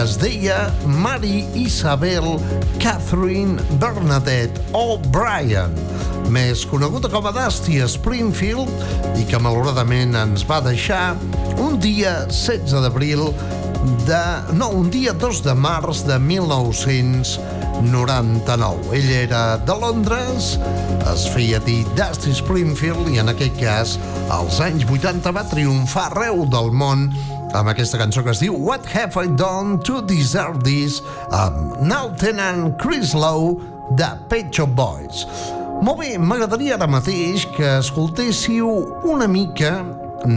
es 0.00 0.16
deia 0.18 0.70
Mary 0.86 1.44
Isabel 1.54 2.38
Catherine 2.82 3.60
Bernadette 3.78 4.60
O'Brien, 4.72 5.74
més 6.30 6.62
coneguda 6.70 7.08
com 7.10 7.26
a 7.26 7.32
Dusty 7.34 7.80
Springfield 7.90 8.70
i 9.18 9.24
que 9.28 9.38
malauradament 9.42 10.14
ens 10.18 10.44
va 10.46 10.60
deixar 10.64 11.16
un 11.58 11.78
dia 11.82 12.26
16 12.30 12.70
d'abril 12.84 13.22
de... 14.06 14.22
no, 14.54 14.70
un 14.76 14.90
dia 14.92 15.12
2 15.12 15.42
de 15.44 15.54
març 15.54 16.02
de 16.06 16.18
1999. 16.18 18.96
Ell 18.96 19.10
era 19.10 19.58
de 19.58 19.74
Londres, 19.80 20.58
es 21.10 21.28
feia 21.34 21.58
dir 21.66 21.86
Dusty 21.98 22.32
Springfield 22.36 23.08
i 23.10 23.18
en 23.22 23.28
aquest 23.32 23.56
cas 23.60 23.98
als 24.30 24.60
anys 24.64 24.84
80 24.86 25.32
va 25.36 25.44
triomfar 25.50 26.06
arreu 26.10 26.36
del 26.50 26.70
món 26.72 27.00
amb 27.56 27.68
aquesta 27.72 27.98
cançó 27.98 28.22
que 28.22 28.30
es 28.34 28.42
diu 28.42 28.54
What 28.54 28.82
Have 28.94 29.14
I 29.18 29.26
Done 29.38 29.70
to 29.86 29.94
Deserve 30.06 30.62
This 30.66 31.02
amb 31.34 31.80
Now 31.82 32.06
Tenant 32.20 32.76
Chris 32.82 33.14
Lowe 33.14 33.58
de 33.98 34.10
Pet 34.30 34.46
Shop 34.54 34.70
Boys. 34.78 35.26
Molt 35.80 35.96
bé, 35.96 36.18
m'agradaria 36.20 36.74
ara 36.76 36.84
mateix 36.92 37.46
que 37.56 37.64
escoltéssiu 37.78 38.68
una 39.08 39.24
mica 39.24 39.70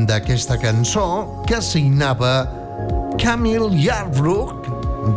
d'aquesta 0.08 0.56
cançó 0.62 1.04
que 1.50 1.60
signava 1.60 2.48
Camille 3.20 3.76
Yarbrough 3.76 4.64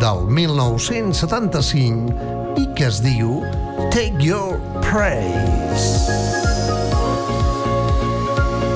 del 0.02 0.26
1975 0.26 2.10
i 2.58 2.66
que 2.74 2.90
es 2.90 2.98
diu 3.06 3.38
Take 3.94 4.18
Your 4.18 4.58
Praise. 4.82 6.10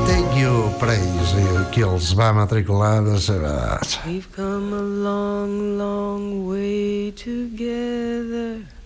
Take 0.07 0.39
Your 0.39 0.71
Praise, 0.79 1.35
i 1.35 1.67
qui 1.75 1.83
els 1.83 2.15
va 2.15 2.31
matricular 2.37 3.03
de 3.11 3.19
seva 3.19 3.51
edat. 3.59 3.99
We've 4.07 4.31
come 4.39 4.71
a 4.71 4.87
long, 5.03 5.79
long 5.83 6.47
way 6.47 7.11
together 7.11 8.80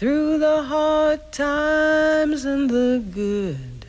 through 0.00 0.38
the 0.38 0.62
hard 0.62 1.20
times 1.30 2.46
and 2.46 2.70
the 2.70 3.04
good. 3.10 3.84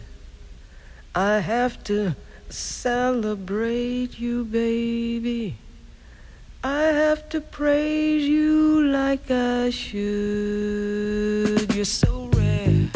I 1.16 1.40
have 1.40 1.82
to 1.86 2.18
celebrate 2.50 4.20
you, 4.20 4.44
baby. 4.44 5.56
I 6.66 6.82
have 7.04 7.30
to 7.30 7.40
praise 7.40 8.28
you 8.28 8.88
like 8.88 9.32
I 9.32 9.70
should. 9.70 10.04
You're 11.74 11.86
so 11.86 12.30
rare, 12.34 12.90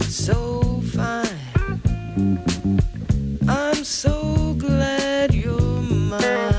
so 0.00 0.80
fine. 0.96 1.82
I'm 3.46 3.84
so 3.84 4.54
glad 4.54 5.34
you're 5.34 5.60
mine. 5.60 6.51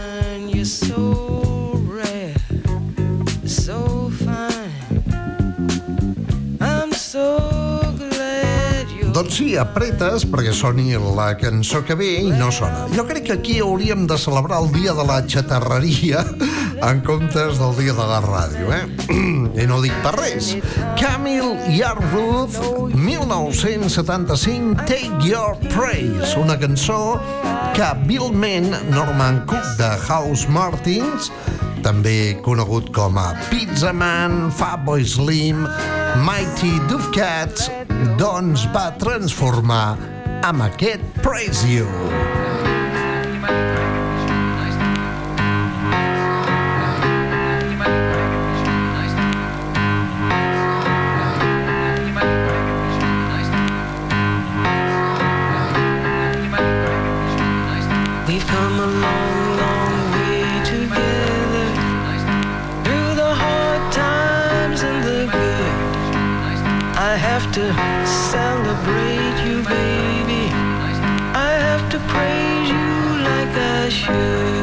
Doncs 9.24 9.38
sí, 9.40 9.54
apretes 9.56 10.26
perquè 10.28 10.52
soni 10.52 10.98
la 11.16 11.30
cançó 11.40 11.80
que 11.88 11.96
ve 11.96 12.10
i 12.26 12.32
no 12.36 12.50
sona. 12.52 12.90
Jo 12.92 13.06
crec 13.08 13.24
que 13.30 13.36
aquí 13.38 13.54
hauríem 13.64 14.04
de 14.04 14.18
celebrar 14.20 14.58
el 14.60 14.68
dia 14.74 14.92
de 14.98 15.06
la 15.08 15.22
xatarreria 15.24 16.26
en 16.90 17.00
comptes 17.08 17.56
del 17.56 17.72
dia 17.78 17.96
de 17.96 18.08
la 18.10 18.20
ràdio, 18.20 18.74
eh? 18.76 18.84
I 19.64 19.68
no 19.70 19.80
dic 19.80 19.96
per 20.04 20.12
res. 20.18 20.52
Camille 21.00 21.56
Yarbrough, 21.72 22.92
1975, 23.00 24.84
Take 24.84 25.24
Your 25.24 25.56
Praise, 25.72 26.36
una 26.36 26.60
cançó 26.60 27.16
que 27.78 27.88
hàbilment 27.94 28.76
Norman 28.92 29.46
Cook 29.48 29.78
de 29.80 29.94
House 30.04 30.52
Martins 30.52 31.32
també 31.84 32.38
conegut 32.46 32.90
com 32.96 33.18
a 33.20 33.34
Pizza 33.52 33.92
Man, 33.94 34.48
Fatboy 34.56 35.04
Slim, 35.06 35.66
Mighty 36.24 36.78
Dovecots, 36.88 37.70
doncs 38.20 38.68
va 38.76 38.90
transformar 39.02 39.86
amb 40.48 40.68
aquest 40.72 41.04
Praise 41.24 41.68
You. 41.68 42.53
I 67.14 67.18
have 67.18 67.46
to 67.52 67.66
celebrate 68.32 69.38
you, 69.46 69.62
baby. 69.62 70.50
I 71.36 71.52
have 71.68 71.88
to 71.92 72.00
praise 72.10 72.70
you 72.70 73.24
like 73.30 73.54
I 73.56 73.88
to 73.92 74.63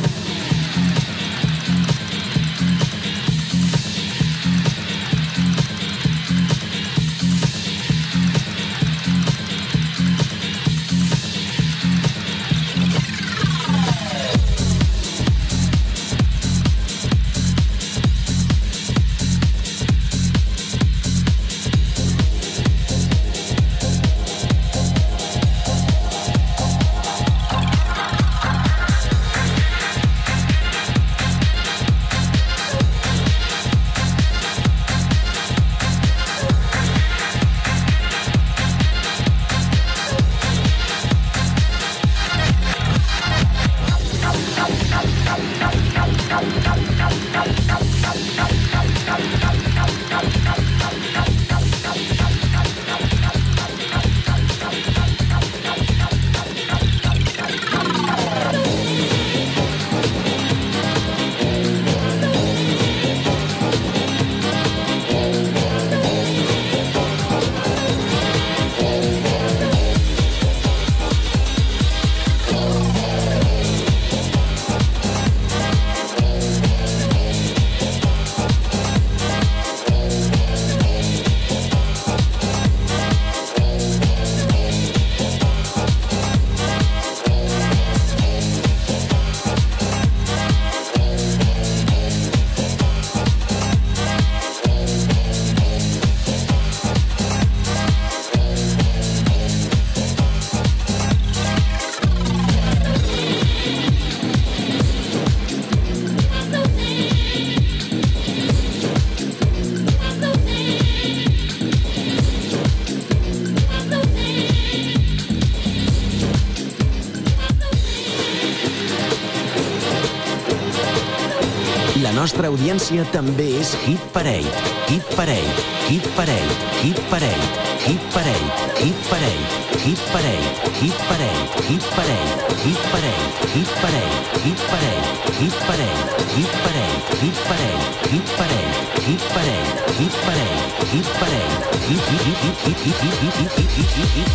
Nostra 122.21 122.51
audiència 122.51 123.01
també 123.09 123.47
és 123.57 123.71
Hit 123.81 124.01
Parade. 124.13 124.49
Hit 124.91 125.07
Parade, 125.17 125.53
Hit 125.87 126.05
Parade, 126.13 126.57
Hit 126.83 126.99
Parade, 127.09 127.47
Hit 127.81 128.03
Parade, 128.13 128.59
Hit 128.83 128.99
Parade, 129.09 129.47
Hit 129.81 130.03
Parade, 130.11 130.51
Hit 130.77 130.99
Parade, 131.09 131.47
Hit 131.65 131.87
Parade, 131.95 132.35
Hit 132.61 132.83
Parade, 132.91 133.25
Hit 133.55 133.71
Parade, 133.81 134.21
Hit 134.43 134.61
Parade, 134.69 135.01
Hit 135.41 135.57
Parade, 135.65 135.97
Hit 136.35 136.53
Parade, 136.61 137.01
Hit 137.25 137.41
Parade, 137.49 137.81
Hit 138.11 138.29
Parade, 138.37 138.69
Hit 139.07 139.23
Parade, 139.33 139.65
Hit 139.97 140.13
Parade, 140.21 140.61
Hit 140.91 141.09
Parade, 141.17 141.57
Hit 141.81 142.05
Hit 142.11 142.21
Hit 142.21 142.55
Hit 142.61 142.79
Hit 142.81 143.01
Hit 143.01 143.01
Hit 143.01 143.25
Hit 143.71 143.75
Hit 143.75 143.75
Hit 143.75 143.75
Hit 143.75 143.75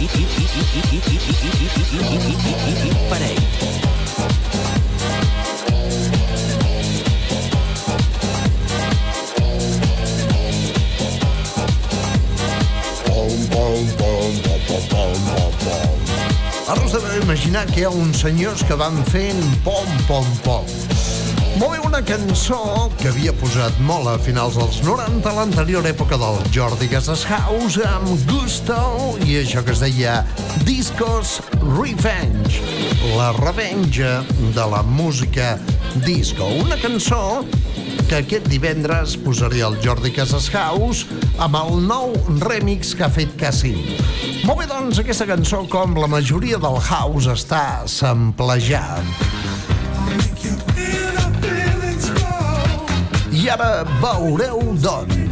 Hit 0.06 0.60
Hit 0.88 2.50
Hit 2.50 2.50
Hit 2.50 2.50
Hit 2.50 2.50
Hit 2.50 2.52
Hit 2.56 2.82
Hit 3.62 4.55
Parade. 14.66 15.96
Ara 16.66 16.82
us 16.82 16.92
deveu 16.92 17.22
imaginar 17.22 17.66
que 17.70 17.80
hi 17.80 17.84
ha 17.86 17.90
uns 17.94 18.24
senyors 18.24 18.64
que 18.66 18.74
van 18.74 18.96
fent 19.12 19.38
pom, 19.62 19.86
pom, 20.08 20.26
pom. 20.42 20.66
Molt 21.56 21.72
bé, 21.72 21.78
una 21.86 22.00
cançó 22.04 22.90
que 22.98 23.06
havia 23.08 23.32
posat 23.38 23.78
molt 23.86 24.10
a 24.10 24.16
finals 24.20 24.58
dels 24.58 24.80
90 24.84 25.30
a 25.30 25.34
l'anterior 25.38 25.86
època 25.86 26.18
del 26.20 26.40
Jordi 26.52 26.88
Casas 26.90 27.22
House 27.30 27.80
amb 27.86 28.26
Gusto 28.28 28.76
i 29.24 29.38
això 29.44 29.62
que 29.64 29.72
es 29.76 29.84
deia 29.84 30.18
Discos 30.66 31.38
Revenge, 31.62 32.60
la 33.14 33.30
revenja 33.38 34.18
de 34.42 34.66
la 34.74 34.82
música 34.82 35.54
disco. 36.04 36.50
Una 36.66 36.76
cançó 36.82 37.46
que 38.10 38.20
aquest 38.20 38.50
divendres 38.50 39.16
posaria 39.22 39.70
el 39.70 39.78
Jordi 39.86 40.12
Casas 40.14 40.50
House 40.50 41.06
amb 41.42 41.56
el 41.58 41.80
nou 41.84 42.14
remix 42.42 42.94
que 42.96 43.04
ha 43.06 43.10
fet 43.12 43.34
Cassim. 43.40 43.78
Molt 44.46 44.62
bé, 44.62 44.66
doncs, 44.70 45.00
aquesta 45.02 45.26
cançó, 45.28 45.62
com 45.70 45.96
la 45.98 46.08
majoria 46.10 46.60
del 46.62 46.78
house, 46.80 47.28
està 47.32 47.84
samplejant. 47.90 49.12
I 53.36 53.48
ara 53.52 53.70
veureu 54.00 54.62
d'on. 54.80 55.25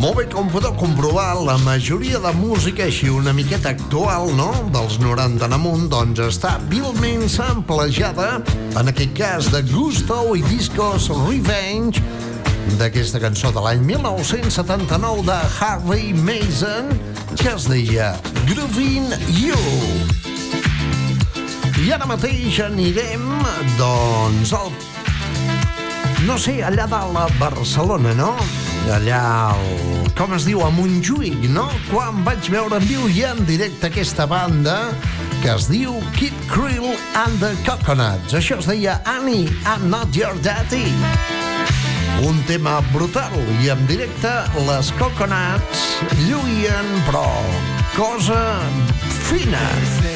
Molt 0.00 0.16
bé, 0.16 0.22
com 0.32 0.46
podeu 0.48 0.72
comprovar, 0.80 1.34
la 1.44 1.58
majoria 1.60 2.16
de 2.24 2.30
música 2.38 2.86
així 2.86 3.10
una 3.12 3.34
miqueta 3.36 3.68
actual, 3.74 4.30
no?, 4.32 4.46
dels 4.72 4.94
90 4.96 5.44
en 5.44 5.52
amunt, 5.52 5.82
doncs 5.92 6.22
està 6.24 6.54
vilment 6.70 7.26
samplejada, 7.28 8.38
en 8.80 8.88
aquest 8.88 9.12
cas 9.18 9.50
de 9.52 9.60
Gusto 9.68 10.22
i 10.38 10.40
Discos 10.46 11.10
Revenge, 11.12 12.00
d'aquesta 12.80 13.20
cançó 13.20 13.50
de 13.52 13.60
l'any 13.60 13.84
1979 13.90 15.26
de 15.28 15.36
Harvey 15.58 16.16
Mason, 16.16 16.88
que 17.34 17.52
es 17.52 17.68
deia 17.68 18.14
Groovin' 18.48 19.12
You. 19.36 19.60
I 21.84 21.92
ara 21.98 22.08
mateix 22.08 22.56
anirem, 22.70 23.28
doncs, 23.76 24.56
al... 24.56 24.72
No 26.24 26.40
sé, 26.40 26.62
allà 26.64 26.88
dalt 26.88 27.20
a 27.20 27.28
Barcelona, 27.36 28.16
no? 28.16 28.32
Allà, 28.88 29.20
al... 29.52 30.10
com 30.18 30.32
es 30.34 30.46
diu, 30.48 30.62
a 30.64 30.70
Montjuïc, 30.74 31.44
no? 31.52 31.66
Quan 31.90 32.24
vaig 32.26 32.48
veure 32.52 32.80
en 32.80 32.86
viu 32.88 33.04
i 33.12 33.24
en 33.28 33.44
directe 33.48 33.90
aquesta 33.90 34.26
banda 34.30 34.76
que 35.42 35.52
es 35.54 35.68
diu 35.70 35.98
Kid 36.16 36.36
Krill 36.50 36.90
and 37.16 37.40
the 37.42 37.52
Coconuts. 37.66 38.34
Això 38.36 38.58
es 38.60 38.68
deia 38.70 38.98
Annie, 39.08 39.48
I'm 39.64 39.88
not 39.92 40.16
your 40.16 40.36
daddy. 40.44 40.90
Un 42.26 42.42
tema 42.48 42.80
brutal 42.90 43.36
i 43.62 43.70
en 43.72 43.84
directe 43.88 44.32
les 44.66 44.92
Coconuts 45.00 45.86
lluïen, 46.26 46.94
però 47.08 47.28
cosa 47.96 48.42
fina. 49.28 49.64
that 50.00 50.09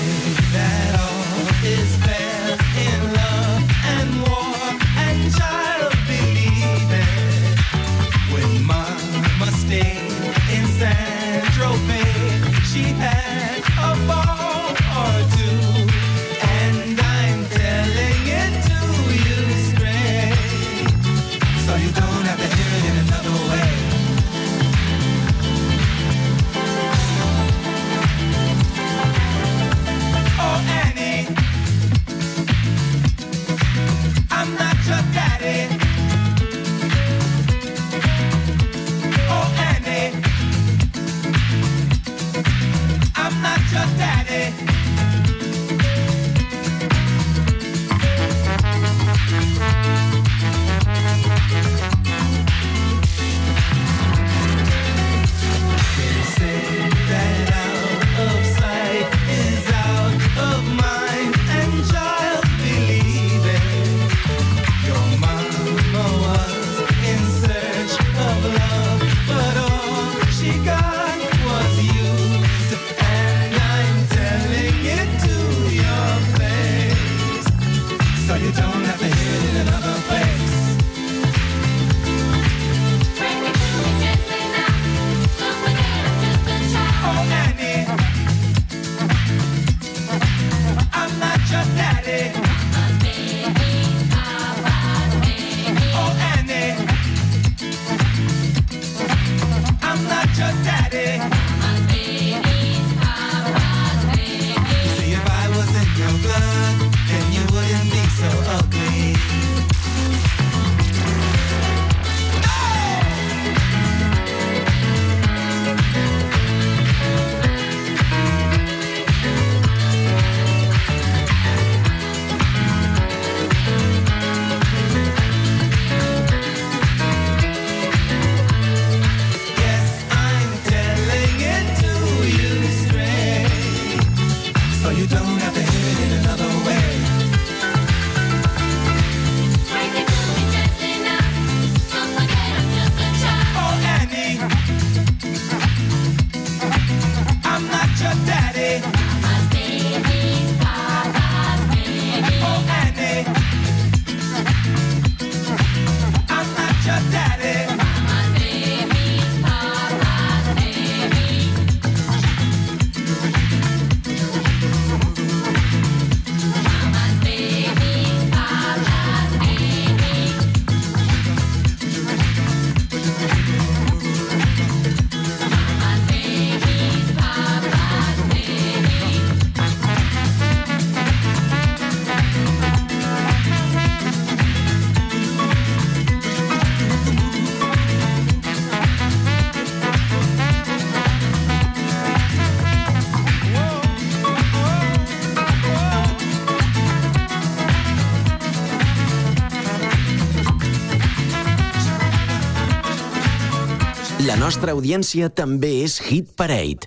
nostra 204.54 204.70
audiència 204.70 205.26
també 205.34 205.80
és 205.82 205.96
Hit 205.98 206.28
Parade. 206.38 206.86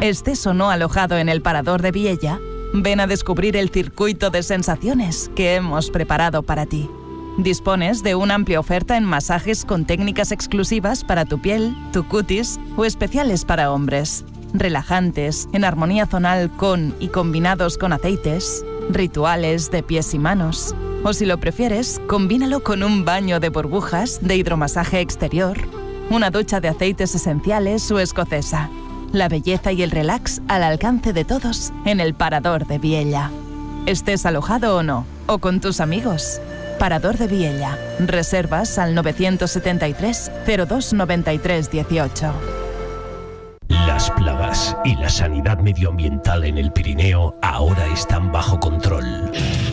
¿Estés 0.00 0.46
no 0.46 0.70
alojado 0.70 1.18
en 1.18 1.28
el 1.28 1.42
Parador 1.42 1.82
de 1.82 1.92
Viella? 1.92 2.38
Ven 2.72 3.00
a 3.00 3.06
descubrir 3.06 3.54
el 3.58 3.68
circuito 3.68 4.30
de 4.30 4.42
sensaciones 4.42 5.30
que 5.36 5.56
hemos 5.56 5.90
preparado 5.90 6.42
para 6.42 6.64
ti. 6.64 6.88
Dispones 7.36 8.02
de 8.02 8.14
una 8.14 8.36
amplia 8.36 8.60
oferta 8.60 8.96
en 8.96 9.04
masajes 9.04 9.66
con 9.66 9.84
técnicas 9.84 10.32
exclusivas 10.32 11.04
para 11.04 11.26
tu 11.26 11.38
piel, 11.42 11.76
tu 11.92 12.08
cutis 12.08 12.58
o 12.78 12.86
especiales 12.86 13.44
para 13.44 13.70
hombres. 13.70 14.24
Relajantes, 14.54 15.50
en 15.52 15.64
armonía 15.64 16.06
zonal 16.06 16.50
con 16.56 16.94
y 16.98 17.08
combinados 17.08 17.76
con 17.76 17.92
aceites, 17.92 18.64
rituales 18.88 19.70
de 19.70 19.82
pies 19.82 20.14
y 20.14 20.18
manos. 20.18 20.74
O 21.06 21.12
si 21.12 21.26
lo 21.26 21.38
prefieres, 21.38 22.00
combínalo 22.06 22.62
con 22.62 22.82
un 22.82 23.04
baño 23.04 23.38
de 23.38 23.50
burbujas 23.50 24.20
de 24.22 24.36
hidromasaje 24.36 25.00
exterior, 25.00 25.58
una 26.08 26.30
ducha 26.30 26.60
de 26.60 26.68
aceites 26.68 27.14
esenciales 27.14 27.90
o 27.90 28.00
escocesa. 28.00 28.70
La 29.12 29.28
belleza 29.28 29.70
y 29.70 29.82
el 29.82 29.90
relax 29.90 30.40
al 30.48 30.62
alcance 30.62 31.12
de 31.12 31.26
todos 31.26 31.74
en 31.84 32.00
el 32.00 32.14
Parador 32.14 32.66
de 32.66 32.78
Viella. 32.78 33.30
Estés 33.84 34.24
alojado 34.24 34.78
o 34.78 34.82
no, 34.82 35.04
o 35.26 35.38
con 35.40 35.60
tus 35.60 35.80
amigos. 35.80 36.40
Parador 36.78 37.18
de 37.18 37.26
Viella. 37.26 37.78
Reservas 38.00 38.78
al 38.78 38.94
973 38.94 40.30
0293 40.46 41.70
18. 41.70 42.63
Plagas 44.10 44.76
y 44.84 44.96
la 44.96 45.08
sanidad 45.08 45.58
medioambiental 45.58 46.44
en 46.44 46.58
el 46.58 46.72
Pirineo 46.72 47.36
ahora 47.42 47.86
están 47.86 48.30
bajo 48.32 48.60
control. 48.60 49.30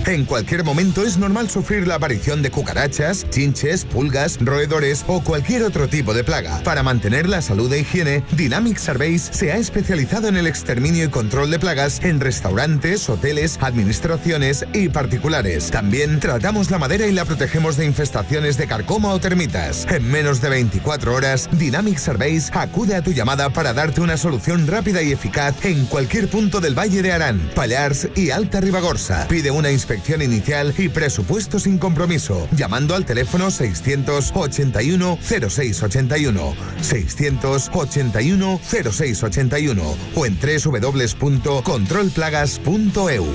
En 0.07 0.25
cualquier 0.25 0.63
momento 0.63 1.03
es 1.03 1.17
normal 1.17 1.49
sufrir 1.49 1.87
la 1.87 1.95
aparición 1.95 2.41
de 2.41 2.49
cucarachas, 2.49 3.25
chinches, 3.29 3.85
pulgas, 3.85 4.39
roedores 4.41 5.05
o 5.07 5.21
cualquier 5.21 5.63
otro 5.63 5.87
tipo 5.87 6.13
de 6.13 6.23
plaga. 6.23 6.61
Para 6.63 6.81
mantener 6.81 7.29
la 7.29 7.41
salud 7.41 7.71
e 7.71 7.79
higiene, 7.79 8.23
Dynamic 8.31 8.77
Surveys 8.77 9.21
se 9.21 9.51
ha 9.51 9.57
especializado 9.57 10.27
en 10.27 10.37
el 10.37 10.47
exterminio 10.47 11.05
y 11.05 11.09
control 11.09 11.51
de 11.51 11.59
plagas 11.59 12.03
en 12.03 12.19
restaurantes, 12.19 13.09
hoteles, 13.09 13.59
administraciones 13.61 14.65
y 14.73 14.89
particulares. 14.89 15.69
También 15.69 16.19
tratamos 16.19 16.71
la 16.71 16.79
madera 16.79 17.05
y 17.05 17.11
la 17.11 17.25
protegemos 17.25 17.77
de 17.77 17.85
infestaciones 17.85 18.57
de 18.57 18.67
carcoma 18.67 19.13
o 19.13 19.19
termitas. 19.19 19.85
En 19.89 20.09
menos 20.09 20.41
de 20.41 20.49
24 20.49 21.13
horas, 21.13 21.47
Dynamic 21.51 21.99
Surveys 21.99 22.51
acude 22.53 22.95
a 22.95 23.03
tu 23.03 23.11
llamada 23.11 23.51
para 23.51 23.73
darte 23.73 24.01
una 24.01 24.17
solución 24.21 24.67
rápida 24.67 25.01
y 25.01 25.11
eficaz 25.11 25.65
en 25.65 25.87
cualquier 25.87 26.29
punto 26.29 26.61
del 26.61 26.77
Valle 26.77 27.01
de 27.01 27.11
Arán, 27.11 27.39
Pallars 27.55 28.07
y 28.15 28.29
Alta 28.29 28.61
Ribagorza. 28.61 29.27
Pide 29.27 29.49
una 29.49 29.71
inspección 29.71 30.21
inicial 30.21 30.75
y 30.77 30.89
presupuesto 30.89 31.59
sin 31.59 31.79
compromiso, 31.79 32.47
llamando 32.55 32.93
al 32.95 33.05
teléfono 33.05 33.49
681 33.49 35.17
0681, 35.21 36.55
681 36.81 38.59
0681 38.61 39.95
o 40.15 40.25
en 40.25 40.37
www.controlplagas.eu. 40.39 43.25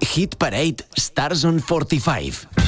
Hit 0.00 0.36
Parade 0.36 0.76
Stars 0.96 1.44
on 1.44 1.60
45. 1.60 2.65